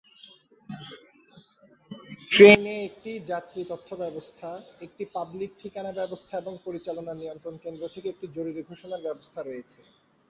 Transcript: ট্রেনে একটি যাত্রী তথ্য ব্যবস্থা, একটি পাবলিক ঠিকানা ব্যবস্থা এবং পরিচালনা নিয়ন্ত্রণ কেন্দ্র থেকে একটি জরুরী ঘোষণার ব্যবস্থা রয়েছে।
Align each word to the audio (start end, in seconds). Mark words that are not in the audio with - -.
ট্রেনে 2.31 2.75
একটি 2.87 3.11
যাত্রী 3.31 3.61
তথ্য 3.71 3.89
ব্যবস্থা, 3.95 4.49
একটি 4.85 5.03
পাবলিক 5.15 5.51
ঠিকানা 5.61 5.91
ব্যবস্থা 5.99 6.33
এবং 6.37 6.53
পরিচালনা 6.65 7.13
নিয়ন্ত্রণ 7.15 7.55
কেন্দ্র 7.63 7.83
থেকে 7.93 8.07
একটি 8.09 8.25
জরুরী 8.35 8.61
ঘোষণার 8.69 9.05
ব্যবস্থা 9.07 9.39
রয়েছে। 9.41 9.79